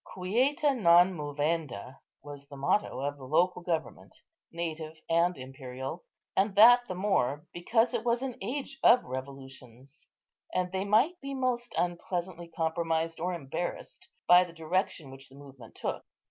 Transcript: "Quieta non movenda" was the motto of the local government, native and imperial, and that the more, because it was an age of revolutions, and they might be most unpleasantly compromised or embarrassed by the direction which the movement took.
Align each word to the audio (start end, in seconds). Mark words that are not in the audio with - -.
"Quieta 0.03 0.73
non 0.73 1.13
movenda" 1.13 1.99
was 2.23 2.47
the 2.47 2.57
motto 2.57 3.01
of 3.01 3.17
the 3.17 3.23
local 3.23 3.61
government, 3.61 4.15
native 4.51 4.99
and 5.07 5.37
imperial, 5.37 6.03
and 6.35 6.55
that 6.55 6.81
the 6.87 6.95
more, 6.95 7.45
because 7.53 7.93
it 7.93 8.03
was 8.03 8.23
an 8.23 8.35
age 8.41 8.79
of 8.81 9.03
revolutions, 9.03 10.07
and 10.55 10.71
they 10.71 10.85
might 10.85 11.21
be 11.21 11.35
most 11.35 11.75
unpleasantly 11.77 12.47
compromised 12.47 13.19
or 13.19 13.31
embarrassed 13.31 14.09
by 14.25 14.43
the 14.43 14.51
direction 14.53 15.11
which 15.11 15.29
the 15.29 15.35
movement 15.35 15.75
took. 15.75 16.03